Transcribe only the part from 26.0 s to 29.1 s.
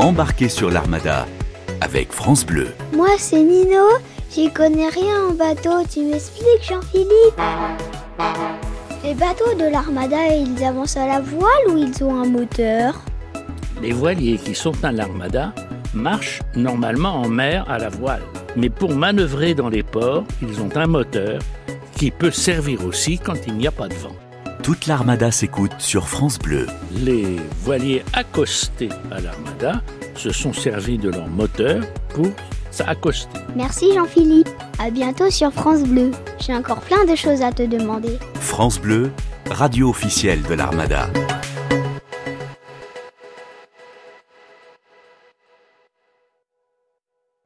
France Bleu. Les voiliers accostés